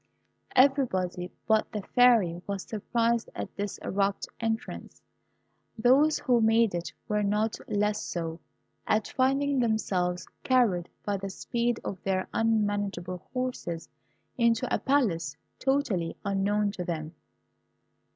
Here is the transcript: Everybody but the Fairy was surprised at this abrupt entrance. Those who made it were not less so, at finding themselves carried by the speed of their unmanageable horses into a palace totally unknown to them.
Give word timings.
Everybody 0.55 1.29
but 1.47 1.71
the 1.71 1.83
Fairy 1.93 2.41
was 2.47 2.63
surprised 2.63 3.29
at 3.35 3.55
this 3.55 3.77
abrupt 3.83 4.25
entrance. 4.39 4.99
Those 5.77 6.17
who 6.17 6.41
made 6.41 6.73
it 6.73 6.91
were 7.07 7.21
not 7.21 7.59
less 7.69 8.01
so, 8.01 8.39
at 8.87 9.07
finding 9.09 9.59
themselves 9.59 10.25
carried 10.41 10.89
by 11.05 11.17
the 11.17 11.29
speed 11.29 11.79
of 11.85 12.01
their 12.01 12.27
unmanageable 12.33 13.29
horses 13.31 13.89
into 14.39 14.65
a 14.73 14.79
palace 14.79 15.37
totally 15.59 16.17
unknown 16.25 16.71
to 16.71 16.83
them. 16.83 17.13